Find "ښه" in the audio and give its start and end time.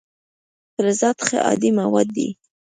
1.27-1.37